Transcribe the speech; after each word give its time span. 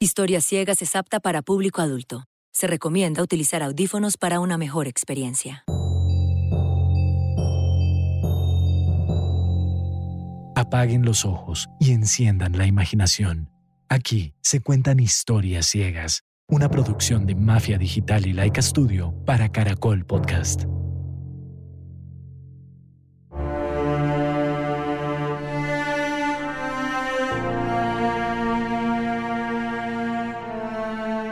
Historias 0.00 0.44
Ciegas 0.44 0.80
es 0.80 0.94
apta 0.94 1.18
para 1.18 1.42
público 1.42 1.82
adulto. 1.82 2.22
Se 2.52 2.68
recomienda 2.68 3.20
utilizar 3.20 3.64
audífonos 3.64 4.16
para 4.16 4.38
una 4.38 4.56
mejor 4.56 4.86
experiencia. 4.86 5.64
Apaguen 10.54 11.04
los 11.04 11.24
ojos 11.24 11.66
y 11.80 11.90
enciendan 11.90 12.56
la 12.56 12.66
imaginación. 12.66 13.50
Aquí 13.88 14.34
se 14.40 14.60
cuentan 14.60 15.00
historias 15.00 15.66
ciegas, 15.66 16.22
una 16.46 16.70
producción 16.70 17.26
de 17.26 17.34
Mafia 17.34 17.76
Digital 17.76 18.24
y 18.28 18.34
Laika 18.34 18.62
Studio 18.62 19.12
para 19.26 19.48
Caracol 19.50 20.06
Podcast. 20.06 20.62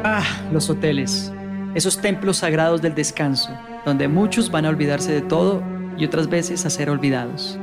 Ah, 0.08 0.22
los 0.52 0.70
hoteles. 0.70 1.32
Esos 1.74 2.00
templos 2.00 2.36
sagrados 2.36 2.80
del 2.80 2.94
descanso, 2.94 3.50
donde 3.84 4.06
muchos 4.06 4.52
van 4.52 4.64
a 4.64 4.68
olvidarse 4.68 5.10
de 5.10 5.20
todo 5.20 5.64
y 5.98 6.04
otras 6.04 6.28
veces 6.28 6.64
a 6.64 6.70
ser 6.70 6.90
olvidados. 6.90 7.58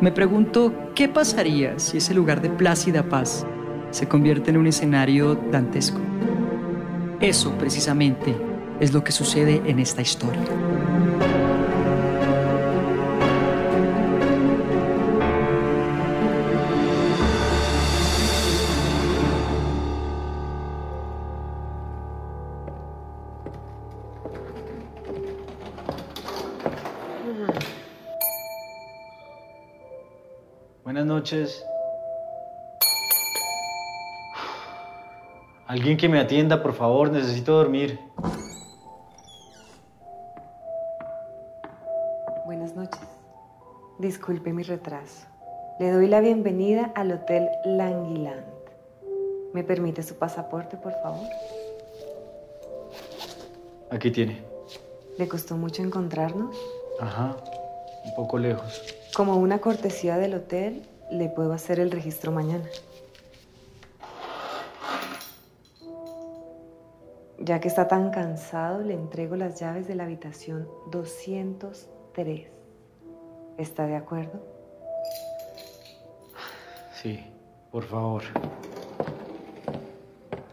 Me 0.00 0.10
pregunto, 0.10 0.72
¿qué 0.94 1.06
pasaría 1.06 1.78
si 1.78 1.98
ese 1.98 2.14
lugar 2.14 2.40
de 2.40 2.48
plácida 2.48 3.02
paz 3.10 3.44
se 3.90 4.08
convierte 4.08 4.48
en 4.48 4.56
un 4.56 4.68
escenario 4.68 5.34
dantesco? 5.52 6.00
Eso 7.20 7.52
precisamente 7.58 8.34
es 8.80 8.94
lo 8.94 9.04
que 9.04 9.12
sucede 9.12 9.60
en 9.66 9.80
esta 9.80 10.00
historia. 10.00 10.40
Buenas 30.88 31.04
noches. 31.04 31.66
Alguien 35.66 35.98
que 35.98 36.08
me 36.08 36.18
atienda, 36.18 36.62
por 36.62 36.72
favor, 36.72 37.12
necesito 37.12 37.52
dormir. 37.52 38.00
Buenas 42.46 42.74
noches. 42.74 43.06
Disculpe 43.98 44.54
mi 44.54 44.62
retraso. 44.62 45.26
Le 45.78 45.90
doy 45.90 46.06
la 46.06 46.20
bienvenida 46.20 46.90
al 46.94 47.12
Hotel 47.12 47.50
Languiland. 47.66 48.46
¿Me 49.52 49.64
permite 49.64 50.02
su 50.02 50.14
pasaporte, 50.14 50.78
por 50.78 50.94
favor? 51.02 51.28
Aquí 53.90 54.10
tiene. 54.10 54.42
¿Le 55.18 55.28
costó 55.28 55.54
mucho 55.54 55.82
encontrarnos? 55.82 56.56
Ajá, 56.98 57.36
un 58.04 58.14
poco 58.14 58.38
lejos. 58.38 58.82
Como 59.14 59.36
una 59.36 59.60
cortesía 59.60 60.16
del 60.16 60.34
hotel, 60.34 60.86
le 61.10 61.28
puedo 61.28 61.52
hacer 61.52 61.80
el 61.80 61.90
registro 61.90 62.32
mañana. 62.32 62.64
Ya 67.38 67.60
que 67.60 67.68
está 67.68 67.88
tan 67.88 68.10
cansado, 68.10 68.82
le 68.82 68.94
entrego 68.94 69.36
las 69.36 69.58
llaves 69.58 69.88
de 69.88 69.94
la 69.94 70.04
habitación 70.04 70.68
203. 70.90 72.48
¿Está 73.56 73.86
de 73.86 73.96
acuerdo? 73.96 74.40
Sí, 77.00 77.24
por 77.70 77.84
favor. 77.84 78.22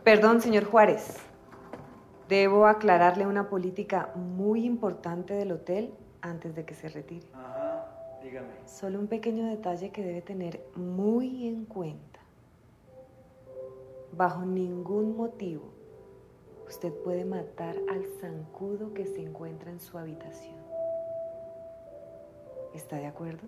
Perdón, 0.03 0.41
señor 0.41 0.65
Juárez. 0.65 1.17
Debo 2.29 2.65
aclararle 2.67 3.27
una 3.27 3.49
política 3.49 4.11
muy 4.15 4.65
importante 4.65 5.33
del 5.33 5.51
hotel 5.51 5.93
antes 6.25 6.55
de 6.55 6.65
que 6.65 6.73
se 6.73 6.89
retire. 6.89 7.27
Ajá, 7.33 8.19
dígame. 8.21 8.53
Solo 8.65 8.99
un 8.99 9.07
pequeño 9.07 9.47
detalle 9.47 9.91
que 9.91 10.03
debe 10.03 10.21
tener 10.21 10.65
muy 10.75 11.47
en 11.47 11.65
cuenta. 11.65 12.19
Bajo 14.11 14.45
ningún 14.45 15.15
motivo 15.17 15.75
usted 16.67 16.91
puede 17.03 17.25
matar 17.25 17.75
al 17.89 18.05
zancudo 18.19 18.93
que 18.93 19.05
se 19.05 19.21
encuentra 19.21 19.71
en 19.71 19.79
su 19.79 19.97
habitación. 19.97 20.55
¿Está 22.73 22.97
de 22.97 23.05
acuerdo? 23.05 23.47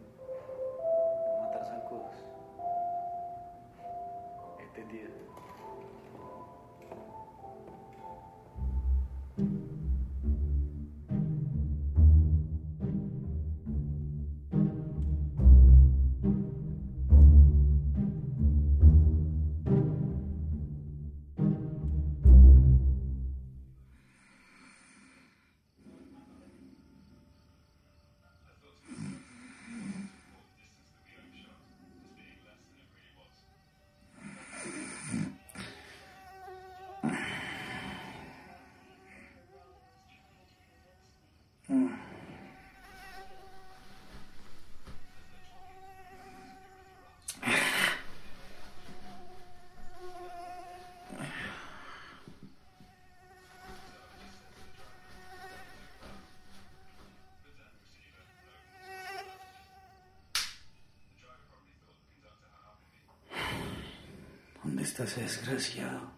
¿Dónde 64.68 64.84
está 64.84 65.06
ese 65.06 65.22
desgraciado? 65.22 66.12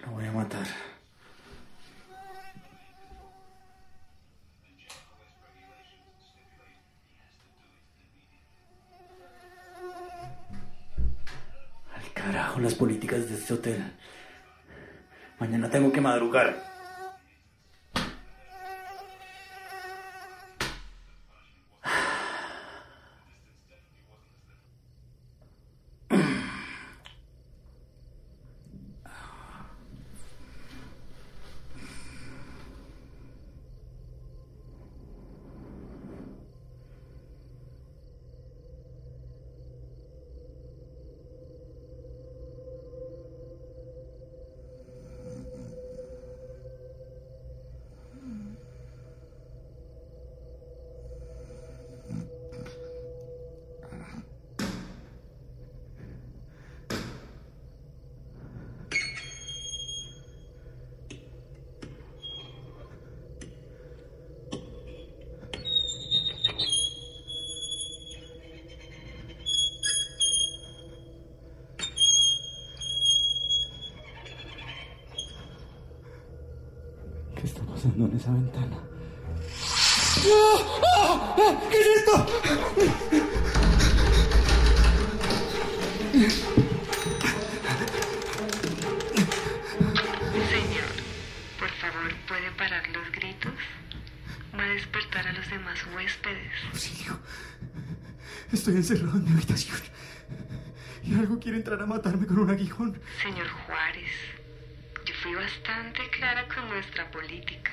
Lo 0.00 0.12
voy 0.12 0.24
a 0.24 0.32
matar. 0.32 0.66
Al 11.94 12.12
carajo 12.14 12.60
las 12.60 12.74
políticas 12.74 13.28
de 13.28 13.34
este 13.34 13.52
hotel. 13.52 13.92
Mañana 15.38 15.68
tengo 15.68 15.92
que 15.92 16.00
madrugar. 16.00 16.77
¿Qué 77.38 77.46
está 77.46 77.62
pasando 77.62 78.06
en 78.06 78.16
esa 78.16 78.32
ventana? 78.32 78.78
¿Qué 81.70 81.80
es 81.80 81.86
esto? 81.98 82.26
Señor, 90.50 90.90
por 91.60 91.70
favor, 91.70 92.12
¿puede 92.26 92.50
parar 92.56 92.82
los 92.88 93.12
gritos? 93.12 93.52
Va 94.58 94.64
a 94.64 94.68
despertar 94.70 95.28
a 95.28 95.32
los 95.32 95.48
demás 95.48 95.78
huéspedes. 95.94 96.52
Auxilio. 96.72 97.20
Estoy 98.52 98.74
encerrado 98.76 99.16
en 99.18 99.24
mi 99.26 99.32
habitación. 99.32 99.76
Y 101.04 101.14
algo 101.14 101.38
quiere 101.38 101.58
entrar 101.58 101.80
a 101.80 101.86
matarme 101.86 102.26
con 102.26 102.40
un 102.40 102.50
aguijón. 102.50 103.00
Señor 103.22 103.46
Juárez, 103.48 104.10
fui 105.22 105.34
bastante 105.34 106.08
clara 106.10 106.46
con 106.46 106.68
nuestra 106.68 107.10
política. 107.10 107.72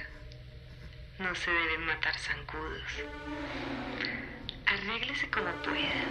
No 1.19 1.35
se 1.35 1.51
deben 1.51 1.85
matar 1.85 2.17
zancudos. 2.17 2.91
Arréglese 4.65 5.29
como 5.29 5.51
pueda. 5.63 6.05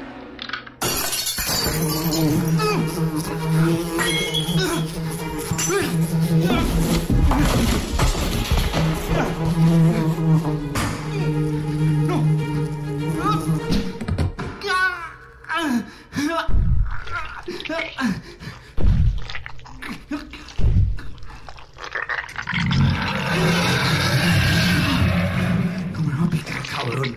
No 25.92 26.00
me 26.00 26.12
va 26.14 26.24
a 26.24 26.30
picar, 26.30 26.62
cabrón. 26.62 27.16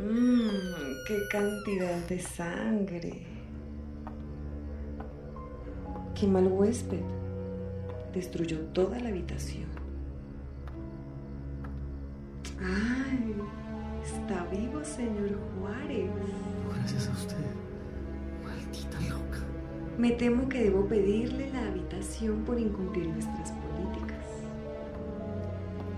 Mmm, 0.00 1.04
qué 1.18 1.28
cantidad 1.28 1.96
de 2.08 2.18
sangre. 2.18 3.22
Qué 6.14 6.26
mal 6.26 6.46
huésped. 6.46 7.02
Destruyó 8.14 8.58
toda 8.72 8.98
la 9.00 9.08
habitación. 9.08 9.68
¡Ay! 12.60 13.34
Está 14.04 14.44
vivo, 14.46 14.84
señor 14.84 15.38
Juárez. 15.58 16.10
Gracias 16.74 17.08
a 17.08 17.12
usted. 17.12 17.36
Maldita 18.44 19.00
loca. 19.08 19.38
Me 19.98 20.12
temo 20.12 20.48
que 20.48 20.64
debo 20.64 20.86
pedirle 20.86 21.50
la 21.50 21.66
habitación 21.66 22.44
por 22.44 22.58
incumplir 22.58 23.08
nuestras 23.08 23.52
políticas. 23.52 24.24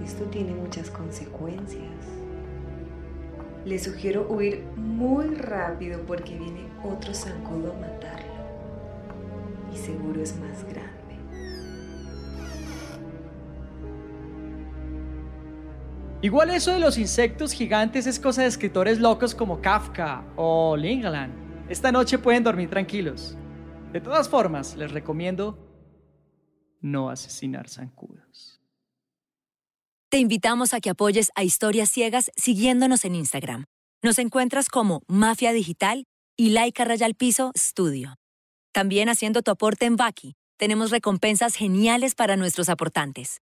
Esto 0.05 0.25
tiene 0.25 0.55
muchas 0.55 0.91
consecuencias. 0.91 2.21
Le 3.65 3.79
sugiero 3.79 4.27
huir 4.29 4.65
muy 4.77 5.35
rápido 5.35 6.01
porque 6.07 6.39
viene 6.39 6.67
otro 6.83 7.13
zancudo 7.13 7.73
a 7.73 7.81
matarlo. 7.81 8.27
Y 9.73 9.77
seguro 9.77 10.23
es 10.23 10.35
más 10.37 10.65
grande. 10.65 10.91
Igual 16.23 16.51
eso 16.51 16.73
de 16.73 16.81
los 16.81 16.99
insectos 16.99 17.53
gigantes 17.53 18.07
es 18.07 18.21
cosa 18.21 18.43
de 18.43 18.49
escritores 18.49 19.01
locos 19.01 19.35
como 19.35 19.61
Kafka 19.61 20.23
o 20.37 20.77
Lingaland. 20.77 21.33
Esta 21.69 21.91
noche 21.91 22.19
pueden 22.19 22.45
dormir 22.45 22.69
tranquilos. 22.69 23.37
De 23.93 24.01
todas 24.01 24.29
formas, 24.29 24.77
les 24.77 24.91
recomiendo 24.91 25.59
no 26.81 27.11
asesinar 27.11 27.69
zancudos. 27.69 28.60
Te 30.11 30.19
invitamos 30.19 30.75
a 30.75 30.81
que 30.81 30.91
apoyes 30.91 31.31
a 31.37 31.45
Historias 31.45 31.89
Ciegas 31.89 32.33
siguiéndonos 32.35 33.05
en 33.05 33.15
Instagram. 33.15 33.67
Nos 34.03 34.19
encuentras 34.19 34.69
como 34.69 35.03
Mafia 35.07 35.53
Digital 35.53 36.05
y 36.37 36.51
Laika 36.51 36.85
Rayal 36.85 37.15
Piso 37.15 37.53
Studio. 37.57 38.17
También 38.73 39.09
haciendo 39.09 39.43
tu 39.43 39.53
aporte 39.53 39.87
en 39.87 39.95
Baki, 39.95 40.35
tenemos 40.59 40.91
recompensas 40.91 41.55
geniales 41.55 42.17
para 42.17 42.37
nuestros 42.37 42.69
aportantes. 42.69 43.41